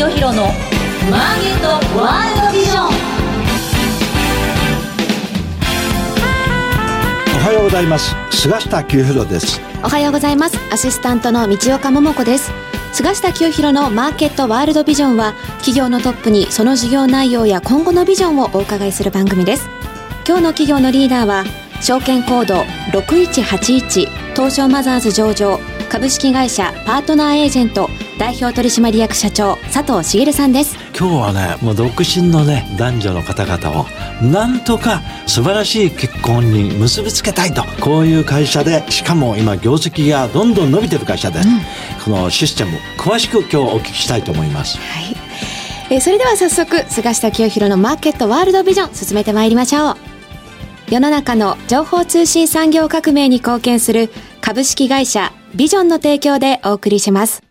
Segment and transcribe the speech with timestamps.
[0.00, 0.44] 清弘の
[1.10, 1.68] マーケット
[2.00, 2.86] ワールドビジョン。
[7.36, 8.16] おはようございます。
[8.30, 9.60] 菅下清弘です。
[9.84, 10.56] おはようございます。
[10.72, 12.50] アシスタントの道岡桃子です。
[12.94, 19.68] 菅下清弘のマーケットワールドビジョンは企業のトップにその事業内容や今後のビジョンをお伺いする番組です。
[20.26, 21.44] 今日の企業のリーダーは
[21.82, 22.62] 証券コード
[22.98, 25.60] 6181東証マザーズ上場
[25.90, 30.76] 株式会社パートナーエージェント代表取締役社長佐藤茂さんです。
[30.96, 33.86] 今日はねもう独身のね男女の方々を
[34.24, 45.16] なんとか素晴らしい結婚に結びつけたいとこういう会社でしかも今業績がどんどん伸びてる会社です、うん、このシステム詳しく今日お聞きしたいと思います、はい。
[45.90, 49.96] えー、それでは早速菅下清弘のマーケットワールドビジョン進めてまいりましょう。
[50.88, 57.42] 世の中の情報通信産業革命に貢献する株式会社ビジョンの提供でお送りします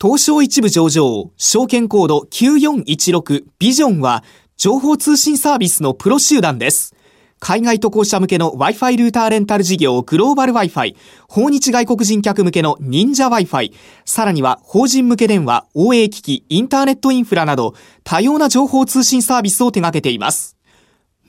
[0.00, 4.22] 東証一部上場、証券コード9416ビジョンは、
[4.56, 6.94] 情報通信サービスのプロ集団です。
[7.40, 10.94] 海外渡航者向けの Wi-Fi ルーターレンタル事業グローバル Wi-Fi、
[11.28, 13.72] 訪日外国人客向けの忍者 Wi-Fi、
[14.04, 20.57] さらには法人向け電話、OA 機器、インターネットインフラなど多様な情報通信サービスを手掛けています。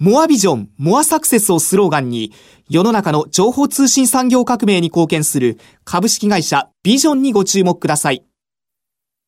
[0.02, 2.31] モアビジョン、モアサクセスをスローガンに、
[2.69, 8.23] 世の中の情報通信産業革命に貢献する株式会社ビジョンにご注目ください。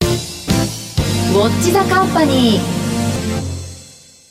[0.01, 2.59] ウォッチザカンパニー。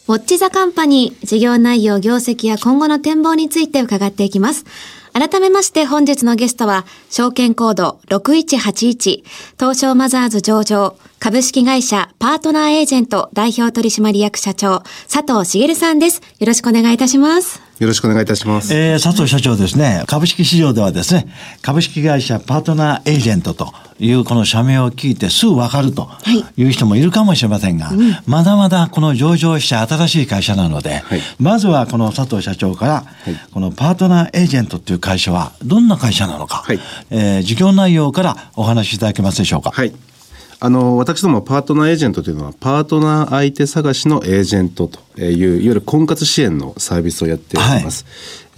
[0.09, 4.65] ウォッチザカンパニー、事業内容、業績や今後の展望について伺っていきます。
[5.13, 9.25] 改めまして本日のゲストは、証券コード6181、
[9.59, 16.23] 東証マザーズ上場、株式会社パートナーエージェント代表取締役社長、佐藤茂さんです。
[16.39, 17.70] よろしくお願いいたします。
[17.81, 18.75] よろしくお願いいたします。
[18.75, 21.27] えー、佐藤社長ですね、株式市場ではですね、
[21.63, 26.11] 株式会社パートナーエージェントというこの社名を聞いてすぐわかると
[26.59, 26.65] い。
[26.65, 36.79] う人もいるかもしれませんが、はいうん、まだまだこの上場した新しい会社なので、はい、まずはこの佐藤社長から、はい、このパートナーエージェントという会社はどんな会社なのか、はい、
[37.11, 39.71] えー、事業内容からお話しいただけますでしょうか。
[39.71, 39.95] はい
[40.63, 48.05] あの、私どもパートナーエージェントというのは、パートナー相手探しのエージェントという、いわゆる婚活支援のサービスをやっております。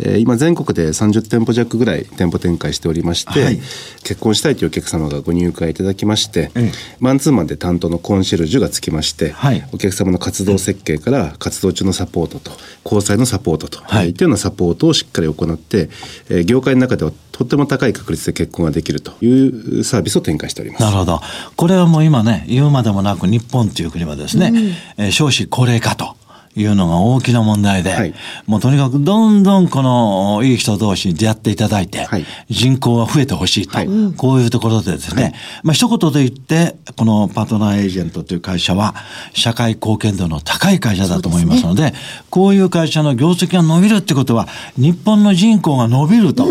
[0.00, 3.60] はい、えー、今、全国で30店舗弱ぐらい店舗展開しておりまして、はい、
[4.02, 12.50] 結婚したいというお客様がご入会いただきまして、うん、マンツーマンで担当のコンシェルジュがつきまして、はい、お客様の活動設計から活動中のサポートと、
[12.84, 15.88] 交際のサポートと、はい、いうようなサポートをしっかり行って、
[16.28, 20.82] えー、業界の中ではとっても高い確率で結婚ができるというサービスを展開しております。
[20.82, 21.20] なるほど。
[21.56, 24.52] これはもう今ね、言うまでもなく日本という国はですね、
[24.96, 26.16] うん、えー、少子高齢化と。
[26.54, 28.14] いうのが大きな問題で、はい、
[28.46, 38.94] もうとにかくどんどんこのいい人同士に出会っていただいて、はい、人口が増えてほしいと、はい、こういうところでですね、まあ一言で言って、このパートナーエージェントという会社は
[39.32, 41.96] 社会貢献度の高い会社だと思いますので、でね、
[42.28, 46.46] こういう会社の業績が伸びるってことは、日本の人口が伸びると。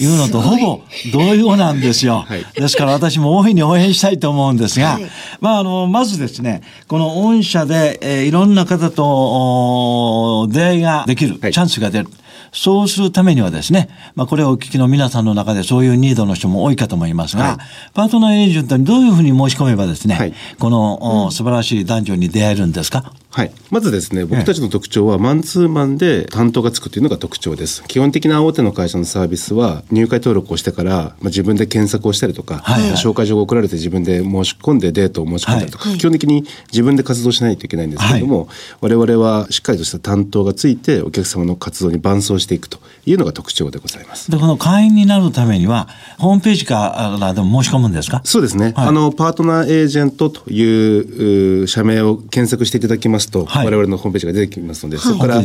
[0.00, 0.80] うんいうのとほぼ
[1.12, 2.24] 同様なんですよ。
[2.28, 5.06] はい、ですから私も大いに応援したいと思うんですが、はい、
[5.40, 12.08] まああの、まずですね、この御社で、えー、いろんな方と出会いができる、チャンスが出る。
[12.52, 17.56] そうするためにはですね、まあこれをお聞きの皆さんの中でそういうニードの人も多いかと思いますが、はい、
[17.92, 23.12] パートナーエージェントにどういうふうに申し込めばですね、はい、この、うん、素晴らしい男女に出会えるんですか？
[23.36, 23.52] はい。
[23.70, 27.84] まずですね、僕たちの特徴は、マンツーマンで担当がつくというのが特徴です。
[27.86, 38.46] 基本的な大手の会社のサービスは、入会登録をしてから、まあ、自分で検索をしたりとか、はいはい、紹介状が送られて自分で申し込んでデートを申し込んだりとか、はい、基本的に自分で活動しないといけないんですけれども、
[38.80, 44.30] はい、我々はしっかりとした担当がついて、お客様の活動に伴走していくというのが特徴でございます。
[44.30, 48.22] で、この会員になるためには、ホームページからでも申し込むんですか？
[48.24, 48.72] そうですね。
[48.74, 55.42] はい、あの、パートナーエージェントという社名を検索していただきますと、我々のホームページが出てきますので、そこから、は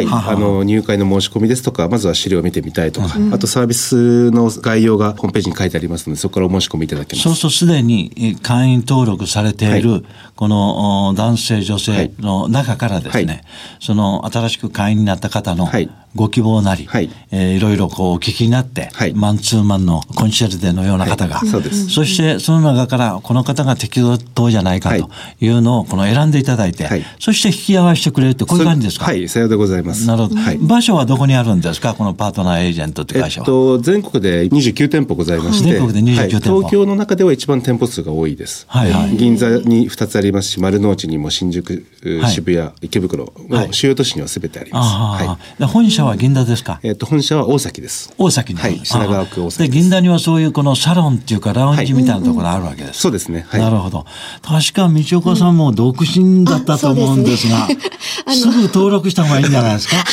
[0.00, 7.24] い、あの、入会の申し込みですとか、まずは資料を見てみたいとか、あとサービスの概要がホームページに書いてありますので、そこからお申し込みいただけます。
[7.24, 10.04] そうするとすでに会員登録されている、
[10.36, 13.42] この男性女性の中からですね、
[13.80, 15.68] その新しく会員になった方の、
[16.14, 17.10] ご希望なり、はい。
[17.30, 21.88] えー、いろいろこうお聞きになって、はい、マンツーマンのコンシェルデのような方が、はい、そうです。
[21.88, 24.00] そしてその中からこの方が適
[24.34, 25.08] 当じゃないかと
[25.40, 25.48] い。
[25.48, 29.06] うのをこの選んでいただいて、はい、そして引き合わせてくれるってこういう感じですか？
[29.06, 30.06] はいさようでございます。
[30.06, 31.94] なるほど、はい、場所はどこにあるんですか？
[31.94, 41.86] このパートナーエージェントって会社は、えっと、全国で29店舗ございまして全国で29店舗、東京の中では一番店舗数が多いです、はいはい、銀座に2つありますし丸の内にも新宿
[42.28, 46.80] 渋谷池袋の主要都市にはすべてあります、はい、本社社は銀座ですか？
[46.82, 48.12] えっ、と、本社は大崎です。
[48.18, 48.60] 大崎に。
[48.60, 53.00] はい品川区大崎で、銀座にはそういうこのサロンっていうかラウンジみたいなところあるわけです。
[53.00, 53.46] そうですね。
[53.48, 53.60] はい。
[53.60, 54.04] なるほど。
[54.42, 57.66] 確か道岡さんも独身だったと思うんですが、
[58.34, 59.96] すぐ登録した方がいいんじゃないですか？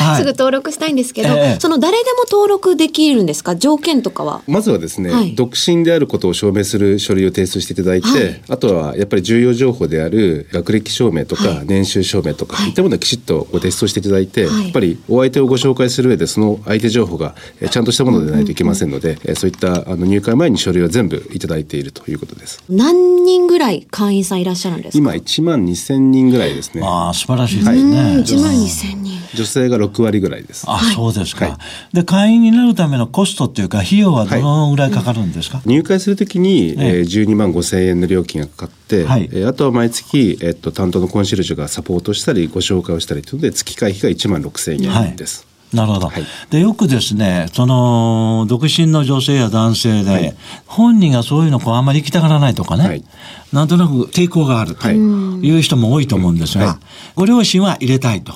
[0.00, 3.56] はすぐ登録したいんですけど、ええその誰でも登録できるんですか？
[3.56, 4.40] 条件とかは？
[4.46, 22.62] まずはですね、はい独身であることを証明する書類を提出していただいて、はいあとはやっぱり重要情報である学歴証明とか、はい年収証明とか、はいい、ったものをきちっとご提出をしていただいて、はいやっぱりお相手をご紹介する上でその相手情報がえーちゃんとしたものでないといけませんので、えーそういったあの入会前に書類を全部いただいているということです。
[22.68, 24.98] 何人ぐらい会員さんいらっしゃるんですか？
[24.98, 26.82] 今1万2000人ぐらいですね。
[26.84, 27.98] ああ、素晴らしいですうん、ね。
[28.18, 29.20] 1万2000人。
[29.34, 30.64] 女性が6割ぐらいです。
[30.68, 31.56] あ、そうですか、はい
[31.96, 45.29] で、会員になるためのコストっていうか、費用はどのぐらいかかるんですか、入会するときに、えええー12万5千円の料金がかかって、はいえーあとは毎月、えっと担当のコンシェルジュがサポートしたりご紹介をしたりというので月会費が1万6千円です。
[45.72, 46.24] なるほど、はい。
[46.50, 50.36] でよくですねその独身の女性や男性で、はい。
[50.66, 53.04] 本人がそういうのこうあんまり行きたがらないとかね、はい。
[53.52, 54.96] なんとなく抵抗があるとはい。
[54.96, 56.76] いう人も多いと思うんですが、はい。
[57.14, 58.32] ご両親は入れたいと。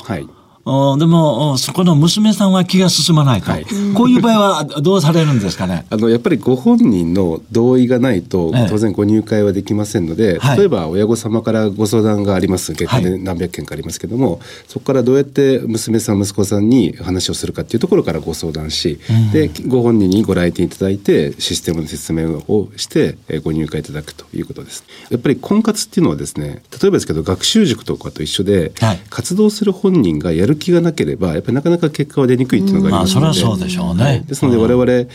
[0.65, 3.67] でもおそこの娘さんは気が進まないと、はい。
[3.95, 5.85] こういう場合はどうされるんですかね？
[5.91, 8.67] あのやっぱりご本人の同意がないとええ。
[8.71, 10.59] 当然ご入会はできませんので、はい。
[10.59, 12.73] 例えば親御様からご相談があります。
[12.73, 18.99] 結婚で何百件かありますけども、そこからどうやって娘さん息子さんに話をするかっていうところからご相談し、
[19.33, 24.85] でご本人にご来店いただいてシステムの説明をしてえーご入会いただくということです。
[25.11, 29.01] やっぱり婚活っていうのはですね例えばですけど学習塾とかと一緒で、はい。
[29.11, 34.03] 活動する本人がやる気がなければやっぱりなかなか結果は出にくいっていうのがありまあますので、それはそうでしょうね。
[34.05, 35.07] はいですので我々、例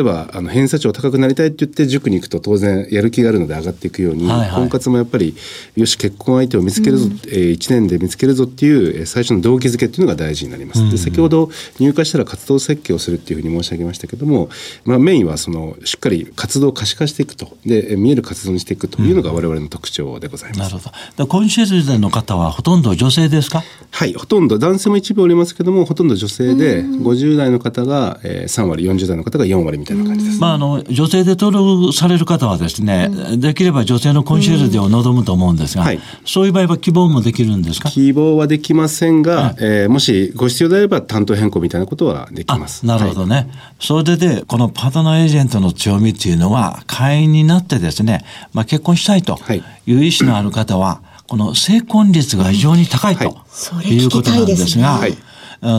[0.00, 4.50] えばあの偏差値を高くなりたいって言って塾に行くと当然やる気があるので上がっていくように、はいはい。
[4.50, 5.34] 婚活もやっぱり
[5.76, 10.90] よし結婚相手を見つけるぞ、えー1年で見つけるぞっていうえー最初の動機づけっていうのが大事になります。
[10.90, 14.48] で先ほど入会したら活動設計をするっていうふうに申し上げましたけども、
[14.84, 17.56] まあ、メインはそのしっかり活動を可視化していくと。
[17.66, 20.58] でえー見える活動にしていくというのが我々の特徴でございます。
[20.60, 21.24] なるほど。
[21.24, 23.62] でコンシェルジュの方はほとんど女性ですか？
[23.90, 24.58] はい、ほとんど。
[24.58, 30.40] 男性も一部おりますけどもほとんど女性で50代の方が、えー3割40代の方が4割みたいな感じです。
[30.40, 36.00] まあ、あの女性で登録される方はですね、できれば女性のコンシェルジュを望むと思うんですが、はい。
[36.24, 37.90] そういう場合は希望もできるんですか？
[37.90, 42.84] 希望はできませんが、えーもしご必要であれば担当変更みたいなことはできあます。
[42.86, 43.48] なるほどね、
[43.80, 49.62] それでこのパートナーエージェントの強みっていうのは会員になってですね、まあ、結婚したいとはい。
[49.86, 53.88] いう意思のある方はこの成婚率が非常に高いと、はい。
[53.88, 55.10] いうことなんですが、聞きたい。
[55.10, 55.27] ですねあ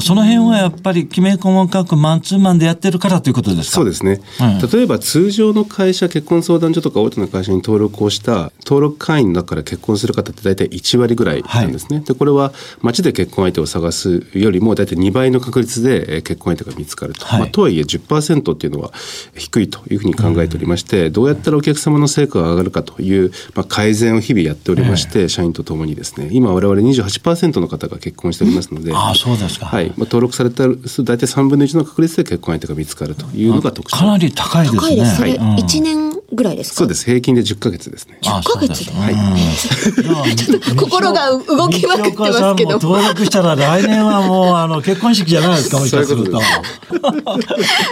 [0.02, 3.76] その辺はやっぱりきめ細かくマンツーマンでやってるからということですか？
[3.78, 17.40] そうですね、うん例えば通常の会社結婚相談所とか大手の会社に登録をした登録会員の中から結婚する方って大体1割ぐらいなんですね、でこれは街で結婚相手を探すよりも大体2倍の確率でえー結婚相手が見つかると、はい。
[17.40, 18.92] まあ、とはいえ10%っていうのは
[19.36, 26.30] 低いというふうに考えておりまして、どうやったらお客様の成果が上がるかという、まあ、改善を日々やっておりまして、社員とともにですね。
[26.32, 34.82] 今我々28%の方が結婚しておりますので、ああそうですか、はいまあ、登録された数大体3分の1の確率で結婚相手が見つかるというのが特徴かなり高いですね。
[34.82, 35.16] 高いです。
[35.18, 36.76] それ、うん1年ぐらいですか？
[36.78, 37.06] そうです。
[37.06, 38.20] 平均で10ヶ月ですね。
[38.26, 38.86] あ10ヶ月？
[38.86, 39.12] そうで
[39.56, 40.08] すうん。
[40.08, 42.72] いや心が動きまくってますけど。
[42.80, 46.40] 登録したら来年はもうあの結婚式じゃないですかもしかすると。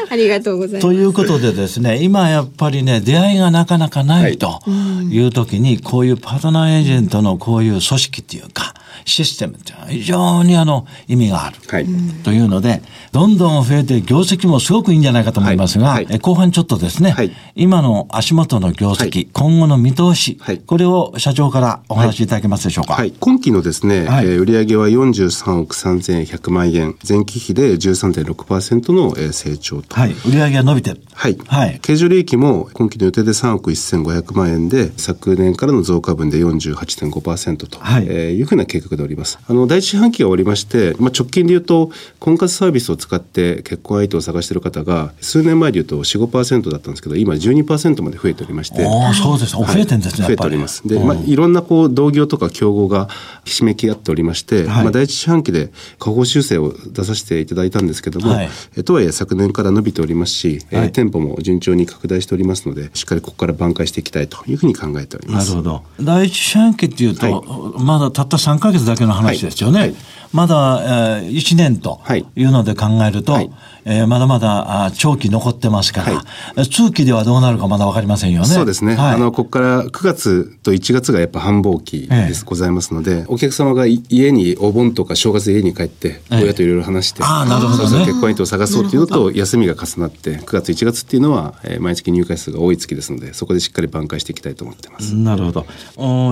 [0.10, 0.81] ありがとうございます。
[0.81, 4.62] ということでですね今やっぱりね出会いがなかなかないと
[5.09, 8.73] いう時にこういうパートナーエージェントのこういう組織っていうか
[9.06, 11.57] システムっていうのは非常にあの意味がある。
[11.68, 11.85] はい。
[12.23, 12.81] というので
[13.12, 16.06] どんどん増えて業績もすごくいいんじゃないかと思いますが、はい。
[16.06, 16.16] はい。
[16.16, 17.31] え後半ちょっとですね、はい。
[17.56, 22.94] 今の足元の業績、はい今後の見通し、はいこれを社長からお話しいただけますでしょうか？
[22.94, 31.02] はい、今期のですね、はいえー売上は43億3100万円前期比で13.6%のえー成長とはい、売上が伸びてる。
[31.14, 31.38] はい。
[31.48, 39.40] はい経常利益も今期の予定で3億1500万円で、昨年からの増加分で48.5%と、はいえーいうふうな計画でおります。
[39.48, 49.56] あの、第一四半期が終わりまして、まあ、直近で言うと、婚活サービスを使って結婚相手を探している方が、数年前で言うと4、5%だったんですけど、今12%まで増えておりまして、おお、そうです。
[49.56, 50.36] お増えてんですね、増え。
[50.36, 50.88] ております。
[50.88, 53.07] で、うんまあ、いろんなこう同業とか競合が
[53.45, 65.50] ひしめき合っておりまして、はいまあ、第一四半期で下方修正を出させていただいたんですけども、はいえとはいえ昨年から伸びておりますし、えーはい店舗も順調に拡大しておりますので、しっかりここから挽回していきたいというふうに考えております。
[65.50, 65.83] なるほど。
[66.02, 69.94] 第一四半期っていうと、はまだたった3ヶ月だけの話ですよね。
[70.34, 72.00] まだ、えー、1年と
[72.36, 72.44] い。
[72.44, 73.52] うので考えると、はい。
[73.90, 76.24] えー、まだまだあ長期残ってますから、は
[76.62, 78.48] い、通期ではどうなるかまだ分かりませんよね。
[78.48, 78.96] そうですね。
[78.96, 95.16] はい、あの、ここから9月と1月がやっぱ繁忙期です、えー、ございますので、お客様が家にお盆とか正月家に帰って、親といろいろ話して、えー、あなるほど、ね、結婚相手を探そうというのと、休みが重なって、9月1月っていうのは、えー、毎月入会数が多い月ですので、そこでしっかり挽回していきたいと思ってます。
[95.16, 95.66] なるほど。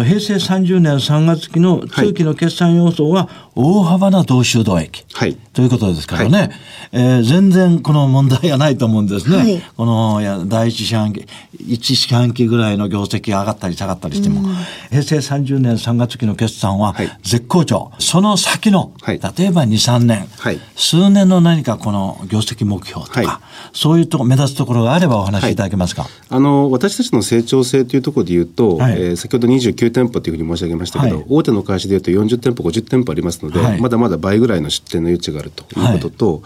[0.04, 5.06] 平成30年3月期の通期の決算要素は、大幅な同収動益。
[5.14, 5.36] はい。
[5.54, 6.38] ということですからね。
[6.38, 6.52] はい、
[6.92, 9.38] えー、全然この問題がないと思うんですね。
[9.38, 11.26] はい、このや第一四半期、
[11.66, 14.42] 一四半期ぐらいの業績が上がったり下がったりしても、
[14.90, 17.92] 平成30年3月期の決算は絶好調。
[17.92, 23.40] はい、その先の、はい、例えば2、3年、はい、数年の何かこの業績目標とか、
[23.72, 26.08] そういうとこ目立つところがあればお話しいただけますか？
[26.30, 36.44] あの、私たちの成長性というところで言うと、はい、えー、先ほど29店舗というふうに申し上げましたけど、大手の会社で言うと40店舗、50店舗ありますので、まだまだ倍ぐらいの出店の余地があるということと、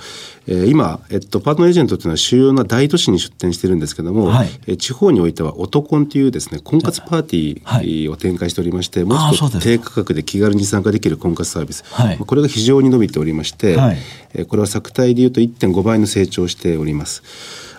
[0.47, 13.97] えー、今、えっと、パートナーエージェントというのは主要な大都市に出店してるんですけども、はい、え地方においては、オトコンというですね、婚活パーティーを展開しておりまして、もう少し低価格で気軽に参加できる婚活サービス、はい、これが非常に伸びておりまして、はい、
[14.33, 17.21] えこれは作体でいうと1.5倍の成長しております。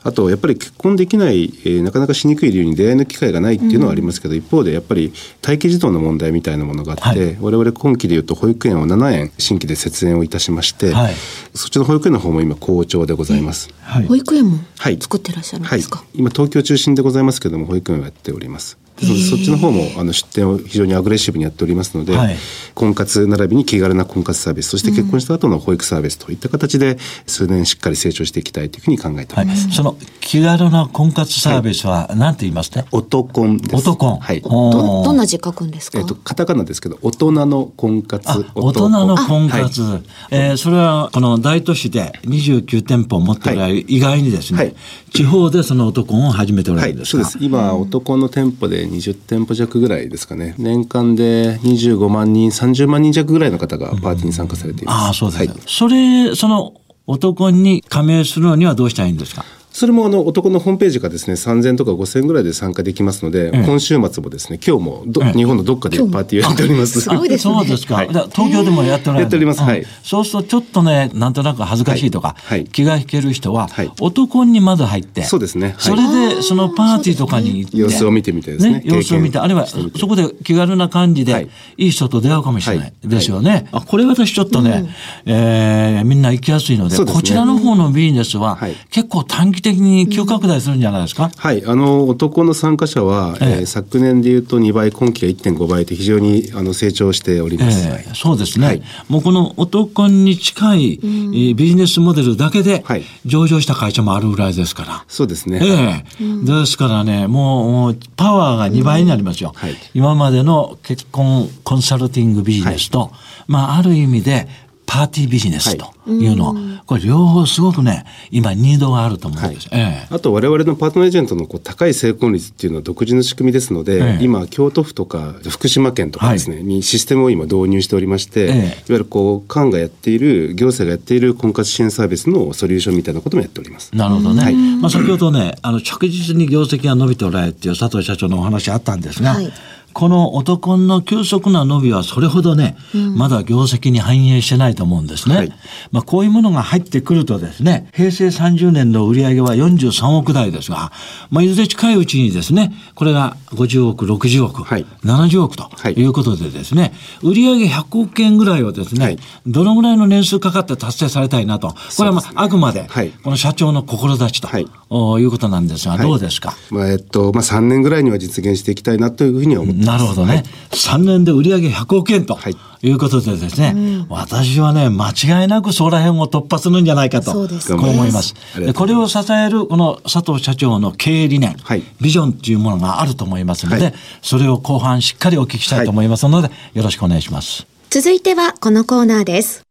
[0.02, 11.14] あとやっぱり結婚できない、えー、なかなかしにくい理由に出会いの機会がないっていうのはありますけど、うん、一方でやっぱり待機児童の問題みたいなものがあって、はい、我々今期でいうと保育園を7円新規で節園をいたしまして、はい、
[11.54, 13.70] そっちの保育園の方も今好調でございます。
[13.82, 18.78] はい、保育園も作ってらっしゃるんですか、はい、今東京中心でございますけども保育園をやっております。
[19.00, 22.36] そっちの方もあの出店を非常にアグレッシブにやっておりますので、はい、
[22.74, 33.76] 婚活並びに気軽な婚活サービスそして結婚した後の保育サービスといった形で数年しっかり成長していきたいというふうに考えております、はい、その気軽な婚活サービスは何て言いますね、オトコンです。
[33.76, 44.74] オトコンはいどどんな字書くんですか、えっと、カタカナですけど大人の婚活大人の婚活、はい、えー、それはこの大都市で29店舗を持っておられる、意外にですね、はい、
[45.12, 47.44] 地方でそのオトコンを始めておられるんですか、そうです。
[47.44, 50.54] 今オトコンの店舗で20店舗弱ぐらいですかね。
[50.58, 56.74] 年間で25万人30万人弱ぐらいの方がパーティーに参加されています、うん、ああそうです、はい、それその
[57.06, 59.44] 男に加盟するのにはどうしたらいいんですか？
[59.72, 67.00] それもあの男のホームページがですね3000とか5000ぐらいで参加できますので、今週末もですね今日もど、日本のどっかでパーティーをやっております。
[67.00, 69.22] そうですそうですか、はい、東京でもやっておられる。
[69.22, 73.68] やっております、はい、そうするとちょっとねなんとなく恥ずかしいとか、はい、気が引ける人は、
[74.00, 76.02] 男にまず入ってそうですね、それ
[76.36, 84.84] でそのパーティーとかに行って、様子を見てみてですね様子を見てあるいはそこで気軽な感じで、い、い人と出会うかもしれない、ですよね、あこれ私ちょっとね、
[85.26, 88.58] うえみんな行きやすいのでこちらの方のビジネスは、
[88.90, 91.30] 結構短期的に急拡大するんじゃないですか？
[91.36, 97.88] はい、あの男の参加者は、ええー、昨年でいうと2倍、今期が1.5倍と非常にあの成長しております。
[97.88, 98.66] えー、そうですね。
[98.66, 102.84] はい、もうこの男に近い、うん、ビジネスモデルだけで
[103.24, 105.04] 上場した会社もあるぐらいですから。
[105.08, 105.60] そうですね。
[105.62, 109.52] ええー、ですからね、もうパワーが2倍になりますよ。
[109.54, 113.10] うんはい、今までの結婚コンサルティングビジネスと、はい、
[113.46, 114.48] まあある意味で
[114.90, 116.26] パーティービジネスとい。
[116.26, 119.68] うの、はい、これ両方すごくね、今ニードがあると思うんです。
[119.68, 133.94] はい、ええ、あと我々のパートナーエージェントのこう高い成婚率っていうのは独自の仕組みですので、ええ、今京都府とか福島県とかですね、はい、にシステムを今導入しておりまして、ええ、いわゆるこう、官がやっている、行政がやっている婚活支援サービスのソリューションみたいなこともやっております。
[133.94, 134.42] なるほどね。
[134.42, 139.52] はい、まあ先ほどね、あの着実に業績が伸びておられるっていう佐藤社長のお話あったんですが、はい
[139.92, 145.36] この男の急速な伸びはそれほどね、うん、まだ業績に反映してないと思うんですね。
[145.36, 145.52] はい、
[145.90, 150.92] まあこういうものが入ってくるとですね、平成30年の売上は43億台ですが、
[151.30, 156.10] まあいずれ近いうちにですね、これが50億、60億、はい、70億とい。
[156.10, 156.92] うことでですね、
[157.22, 162.88] はい、売上100億円ぐらいをですね、はい、どのぐらいの年数かかって達成されたいなと、これはまあ、あくまで、
[163.22, 170.34] この社長の志と、はい、いうことなんですが、どうですか、まあえっとまあ、3年ぐらいには実現していきたいなというふうに思ってなるほどね。
[170.34, 172.34] はい、3年で売上100億円と。
[172.34, 178.34] はいいうことでですね、うん、私はね、間違いなくそこら辺を突破するんじゃないかと、こう思います。
[178.58, 187.66] でこれを支える、この佐藤社長の経営理念、はい、ビジョンというものがあると思いますので、はい、それを後半しっかりお聞きしたいと思いますので、はい、よろしくお願いします。
[187.90, 189.62] 続いてはこのコーナーです。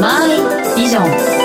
[0.00, 1.43] マイビジョン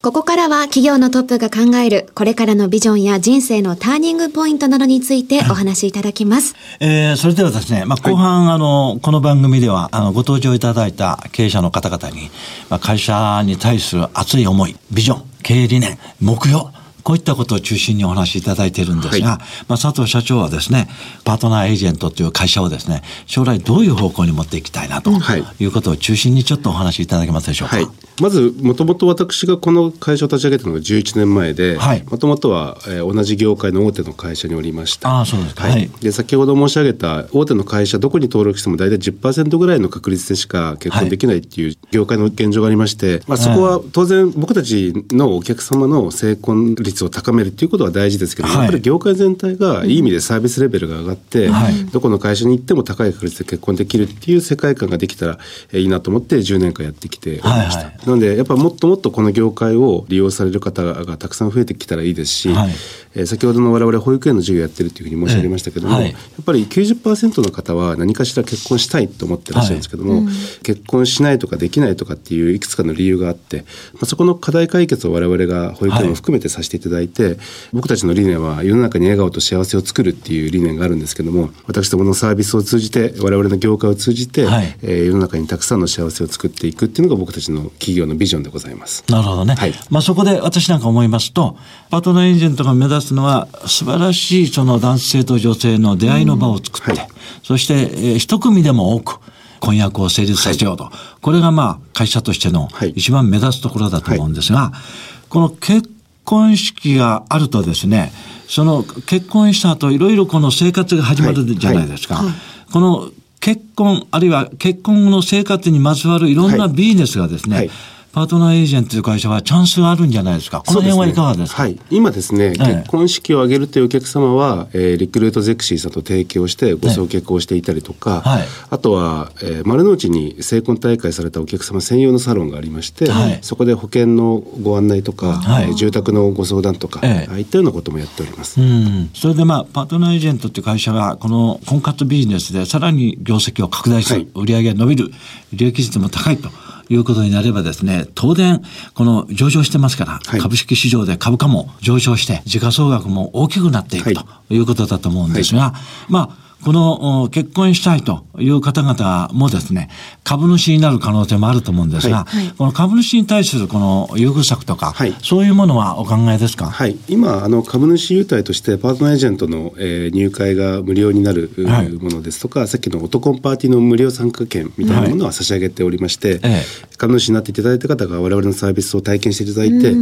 [0.00, 6.54] ここからは企業のトップが考えるこれからのビジョンや人生のターニングポイントなどについて お話しいただきます。
[6.78, 12.30] えー、それではですね、まあ、後半、はい、あの、この番組では、あの、ご登場いただいた経営者の方々に、
[12.70, 16.66] まあ、会社に対する熱い思い、ビジョン、経営理念、目標、
[17.08, 20.90] こういったことを中心にお話しいただいているんですが、はい、まあ、佐藤社長はですね、
[21.24, 25.10] パートナーエージェントという会社をですね、将来どういう方向に持っていきたいなと
[25.58, 25.64] い。
[25.64, 27.76] うことを中心にちょっとお話しいただけますでしょうか？
[27.76, 27.86] はい、
[28.20, 31.78] まず、もともと私がこの会社を立ち上げたのが11年前で、
[32.10, 35.20] もともとは、えー、同じ業界の大手の会社におりました。
[35.20, 51.50] あそうですか、はい、で先ほど申し上げた大手の会社、どこに登録しても大体10%ぐらいの確率でしか結婚できないっていう業界の現状がありまして、まあ、そこは当然僕たちのお客様の成婚率を高めるっていうことは大事ですけど、やっぱり業界全体がいい意味でサービスレベルが上がって、
[51.92, 55.38] どこの会社に行っても高い確率で結婚できるっていう世界観ができたら
[55.72, 57.78] いいなと思って10年間やってきておりました。
[57.78, 62.70] はいはい、なのでやっぱもっともっとこの業界を利用される方がたくさん増えてきたらいいですし、はい、
[63.14, 70.28] えー、先ほどの我々保育園の授業やってるというふうに申し上げましたけども、はい、やっぱり90%の方は何かしら結婚したいと思ってらっしゃるんですけども、はいうん、
[70.62, 73.64] 結婚しないとかできないとかっていういくつかの理由があって、
[73.94, 77.36] まあ、そこの課題解決を我々が保育園も含めてさせていただいて、はい、
[77.72, 89.04] 僕たちの理念は世の中に笑顔と幸せを作るっていう理念があるんですけども私どものサービスを通じて我々の業界を通じて、はい、えー、世の中にたくさんの幸せを作っていくっていうのが僕たちの企業のビジョンでございます。
[89.08, 91.56] なるほどね、はい、まあ、そこで私なんか思いますと
[91.90, 97.08] パートナーエージェントが目指すのは素晴らしいその男性と女性の出会いの場を作って、うんはい、
[97.42, 99.20] そして、えー、一組でも多く
[99.60, 105.97] 婚約を成立させようと、はい、これがまあ会社としての一番目立つところだと思うんですが、はい、この結
[106.28, 108.12] 婚式があるとですね
[108.48, 112.22] その結婚した後いろいろこの生活が始まるじゃないですか。
[112.70, 117.70] この結婚あるいは結婚後の生活にまつわるいろんなビジネスがですね、
[118.18, 120.64] パートナーエージェントという会社はチャンスがあるんじゃないですか？
[120.66, 121.80] この辺はいかがですか、ね、はい。
[121.88, 138.60] 今ですね、結婚式を挙げるというお客様は、えー、リクルートゼクシーさんと提供してご送結婚していたりとか、はい、あとは、えー、丸の内に成婚大会されたお客様専用のサロンがありまして、はい、そこで保険のご案内とか、はい、住宅のご相談とか、ええ、ああいったようなこともやっております。
[138.60, 139.10] うん。
[139.14, 145.12] それでまあ、パートナーエージェントという会社が、この婚活ビジネスでさらに業績を拡大する、売り上げが伸びる、
[145.52, 146.50] 利益率も高いと。
[146.88, 148.62] いうことになればですね、当然、
[148.94, 155.68] この上昇してますから、はい、株式市場で株価も上昇して、時価総額も大きくなっていくということだと思うんですが、は
[156.08, 159.90] い、まあ、この結婚したいという方々もですね、
[160.24, 166.66] 株主になる可能性もあると思うんですが、はい、この株主に対するこの優遇策とか、はい、そういうものはお考えですか？
[166.66, 166.96] はい。
[167.08, 176.62] 今、あの、株主優待としてパートナーエージェントの、えー、入会が無料になる、はい、ものですとか、さっきのオトコンパーティーの無料参加券みたいなものは差し上げておりまして、はい、
[176.96, 179.92] 株主になっていただいた方が我々のサービスを体験していただいて、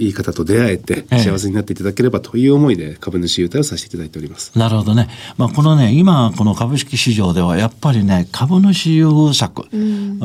[0.00, 4.56] いい方と出会えて幸せになっていただければという思いで株主優待をさせていただいております。
[4.58, 5.08] なるほどね。
[5.38, 10.18] まあ、このね、今、この株式市場ではやっぱりね、株主優遇策、うん、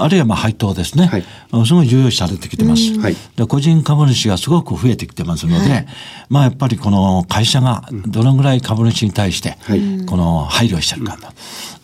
[0.00, 1.24] あるいはまあ配当ですね、はい、
[1.66, 3.46] すごい重要視されてきてます、うん、で。
[3.48, 5.86] 個人株主がすごく増えてきてますので、はい、
[6.28, 9.58] まあやっぱりこの会社がどのぐらい株主に対して、
[10.06, 11.26] この配慮してるかと。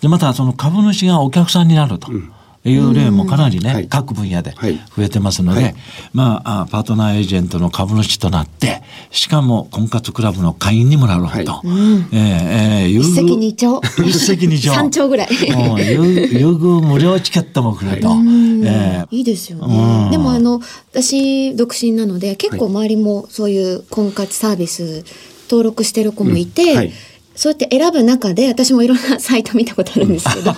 [0.00, 2.12] で、またその株主がお客さんになると。
[2.12, 2.32] うん
[2.68, 4.52] いう例もかなりね、はい、各分野で
[4.94, 5.74] 増えてますので、はい、
[6.12, 13.80] まあ、パートナーエージェントの株主となって、しかも婚活クラブの会員にもなるほど、はい、えー、えー、一石二鳥。
[14.06, 14.76] 一石二鳥。
[14.76, 15.28] 三鳥ぐらい。
[15.30, 18.08] 優遇無料チケットも来ると。
[18.08, 20.10] えー、いいですよね。
[20.10, 20.60] でもあの、
[20.92, 25.04] 私、独身なので、結構周りもそういう婚活サービス
[25.48, 26.92] 登録してる子もいて、うん
[27.34, 30.52] そうやって選ぶ中で、私もいろんなサイト見たことあるんですけど、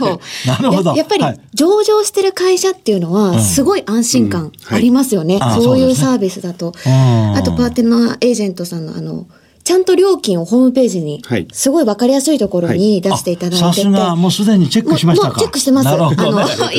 [0.46, 0.94] なるほど。
[0.94, 5.38] やっぱり上場してる会社っていうのは、すごい安心感ありますよね。
[5.60, 6.72] そういうサービスだと。
[6.86, 9.26] あと、パーテナーエージェントさんのあの、
[9.64, 15.38] ちゃんと料金をホームページに、すごいわかりやすいところに出していただいてて、はい、さすが、もうすでにチェックしましたか。
[15.38, 15.88] チェックしてます。
[15.88, 16.16] あの、い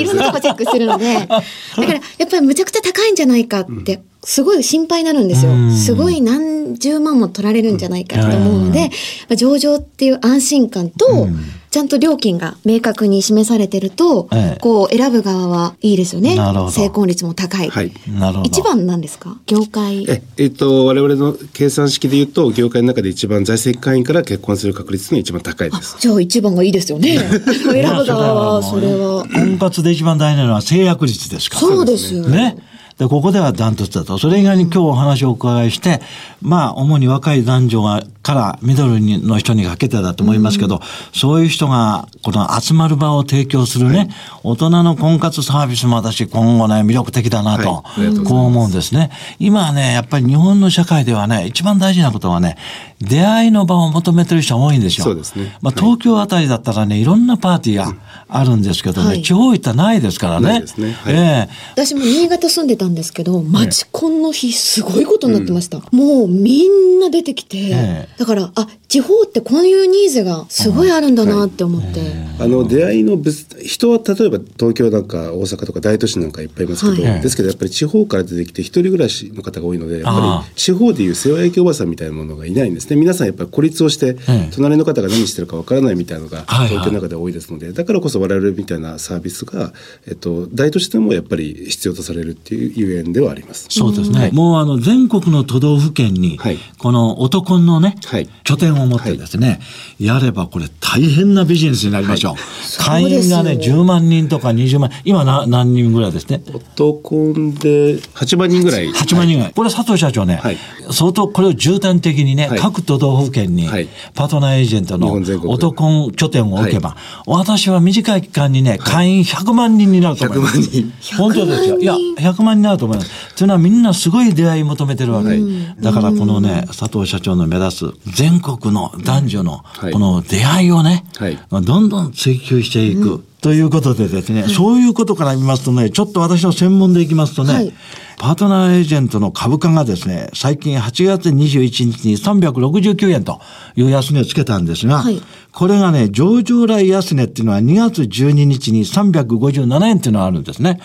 [0.03, 1.41] ろんなとこチェックするので、 だか
[1.77, 5.51] ら、やっぱりむちゃくちゃ高いんじゃないかってすごい心配になるんですよ。
[5.71, 8.89] すごい何十万も取られるんじゃないかと思うので、
[9.35, 11.27] 上場っていう安心感と、
[11.71, 14.29] ちゃんと料金が明確に示されてると、
[14.61, 16.37] こう選ぶ側はいいですよね。
[16.71, 17.69] 成婚率も高い。
[17.69, 18.47] はい、なるほど。
[18.47, 19.37] 一番なんですか？
[19.47, 20.05] 業界。
[20.09, 25.97] え、えっと、我々の計算式で言うと、業界の中で一番在籍会員から結婚する確率の一番高いです。
[25.99, 27.17] じゃあ一番がいいですよね。
[27.19, 29.25] 選ぶ側は、それは。
[29.33, 32.55] 婚活で一番大事なのは制約率ですかそうですよね。
[32.97, 34.17] で、ここではダントツだと。
[34.17, 36.01] それ以外に今日お話をお伺いして、
[36.41, 40.81] まあ、主に若い男女が、からミドルの人にかけてだと思いますけど、うん、
[41.13, 44.09] そういう人が、この集まる場を提供するね、はい、
[44.43, 49.11] 大人の婚活サービスも私、今後ね、魅力的だなと、はい、こう思うんですね。
[49.39, 52.57] 今はね、やっぱり日本の社会ではね、一番大事なことはね、
[53.01, 55.03] 出会いの場を求めてる人多いんですよ。
[55.03, 55.57] そうですね。
[55.61, 57.93] まあ、東京あたりだったらね、いろんなパーティーが
[58.29, 59.21] あるんですけどね、はい。
[59.21, 60.47] 地方行ったらないですからね。
[60.47, 60.93] ないですね。
[60.93, 61.13] はい。
[61.13, 61.49] ええ。
[61.73, 65.79] 私も新潟住んでたんですけど、町コンの日すごいことになってました。
[65.91, 72.01] もうみんな出てきて、ええだから、あ、地方ってこういうニーズがすごいあるんだなって思って。
[72.39, 77.21] あの出会いの物人は例えば東京なんか大阪とか大都市なんかいっぱいいますけど、はい。
[77.21, 82.95] ですけどやっぱり地方から出てきて一人暮らしの方が多いのでやっあぱり地方でいう世話焼きおばさんみたいなものがいないんですね。
[82.95, 86.63] 皆さんやっぱり孤立をして、ええ隣の方が何してるかわからないみたいなのがはい。
[86.63, 86.67] はい。
[86.69, 89.73] 東京の中で多いですので、だからこそ我々みたいなサービスが、
[90.07, 93.67] えっと、大都市でもやっぱり必要とされるっていうゆえんではあります。
[93.69, 94.29] そうですね。
[94.33, 98.29] もうあの全国の都道府県にはい、この男のね、はい。
[98.43, 99.59] 拠点を持ってですね、
[99.99, 102.35] やればこれ大変なビジネスになりましょう。
[102.83, 106.41] 会員がね、10万人とか20万、今な何人ぐらいですね？
[106.53, 108.89] 男で8万人ぐらい。
[108.89, 109.53] 8万人ぐらい。
[109.53, 110.57] これ佐藤社長ね、はい。
[110.91, 112.59] 相当これを重点的にね、はい。
[112.59, 113.87] 各都道府県にはい。
[114.13, 120.59] パートナーエージェント日の男拠点を置けば、私は短い期間にね、会員100万人になると思います。
[120.59, 121.17] 100万人。
[121.17, 121.79] 本当ですよ。
[121.79, 123.35] いや、100万人になると思います。
[123.35, 125.39] というのはみんなすごい出会い求めてるわけ。
[125.79, 129.93] だからこのね、佐藤社長の目指す全国の男女のはい。
[129.93, 131.39] この出会いをね、はい。
[131.49, 133.23] どんどん追求していく。
[133.41, 137.73] ということでですね、そういうことから見ますとね、ちょっと私の専門でいきますとね、はい。
[138.17, 143.41] パートナーエージェントの株価がですね、最近8月21日に369円と
[143.75, 145.21] いう安値をつけたんですが、はい。
[145.51, 150.79] これがね、上場来安値っていうのは2月12日に357円っていうのがあるんですね。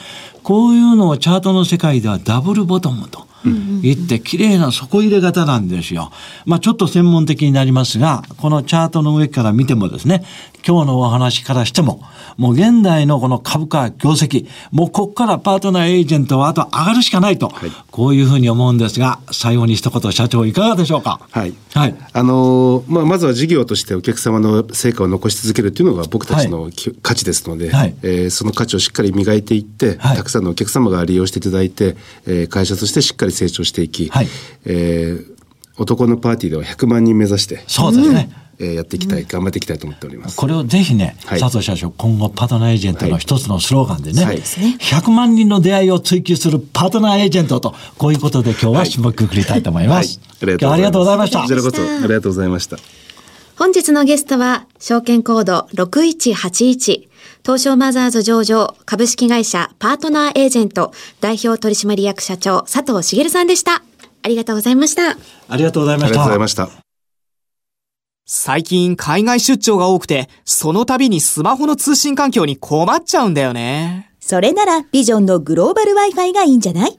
[0.48, 3.26] こういうのをチャートの世界ではダブルボトムと
[3.82, 6.10] 言って、綺麗な底入れ型なんですよ。
[6.46, 10.24] まあちょっと専門的になりますが、このチャートの上から見てもですね、
[10.66, 12.02] 今日のお話からしても、
[12.38, 17.52] もう現代のこの株価業績、もうここからパートナーエージェントはあと上がるしかないと、
[17.90, 21.20] こういうふうに思うんですが、最後に一言社長いかがでしょうか？
[21.30, 21.52] はい。
[21.74, 21.94] はい。
[22.12, 31.96] あのーまあ、まずは事業としてお客様の成果を残し続けるっていうのが僕たちのき、価値ですので、はいえーその価値をしっかり磨いていって、はいたくさんのお客様が利用していただいて、
[32.26, 34.28] えー会社としてしっかり成長していき、はい
[34.64, 35.38] えー
[35.80, 38.30] 男のパーティーでは100万人目指して、そうですね。
[38.58, 40.36] えーやっていきたい、頑張っていきたいと思っております。
[40.36, 50.20] これをぜひね、はい佐藤社長、今後パートナーエージェントの一つのスローガンでね、はい100万人の出会いを追求するパートナーエージェントと、こういうことで今日は締めくくりたいと思います。
[50.42, 51.54] 今日はありがとうございましたこち。
[51.54, 52.78] らこそありがとうございました。
[53.58, 57.08] 本日のゲストは、証券コード6181、
[57.44, 63.82] 東証マザーズ上場株式会社パートナーエージェント代表取締役社長佐藤茂さんでした。
[64.22, 65.16] ありがとうございました。
[65.48, 66.38] ありがとうございましたありがとうござい。
[66.38, 66.68] ました。
[68.26, 74.12] 最近海外出張が多くて、その度にスマホの通信環境に困っちゃうんだよね。
[74.20, 76.98] それならビジョンのグローバル Wi-Fi がいいんじゃない？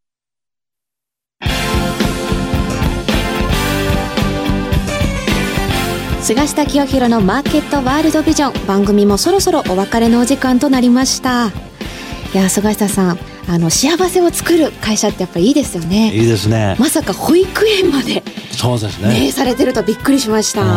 [6.21, 8.67] 菅下清弘のマーケットワールドビジョン。
[8.67, 11.47] 番組もそろそろお別れのお時間となりました。
[11.47, 11.51] い
[12.37, 16.13] や菅下さんあの幸せを作る会社ってやっぱいいですよね。
[16.13, 16.75] いいですね。
[16.79, 19.25] まさか保育園までそうですね。
[19.25, 20.67] ねされてるとびっくりしました、うん。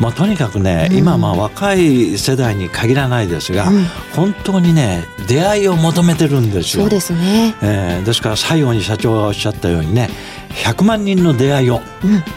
[0.00, 3.72] まあ、とにかくね、今まあ若い世代に限らないですが、
[4.14, 6.82] 本当にね出会いを求めてるんですよ。
[6.82, 7.54] そうですね。
[7.62, 10.10] えーですから最後に社長がおっしゃったようにね
[10.50, 11.80] 100万人の出会いを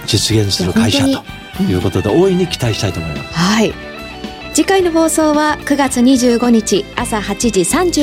[0.06, 1.22] 実現する会社いや
[1.58, 3.34] ということで大いに期待したいと思います。
[3.34, 3.74] はい
[4.54, 7.60] 次回の放送は9月25日朝8時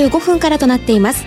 [0.07, 1.27] 35分からとなっています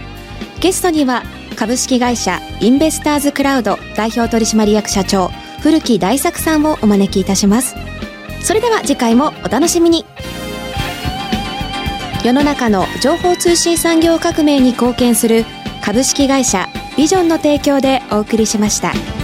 [0.61, 1.23] ゲストには
[1.57, 5.27] 株式会社インベスターズクラウド代表取締役社長
[5.59, 7.75] 古木大作さんをお招きいたします
[8.41, 10.05] それでは次回もお楽しみに
[12.23, 15.43] 世の中の情報通信産業革命に貢献する
[15.83, 19.16] 株式会社ビジョンの提供でお送りしました。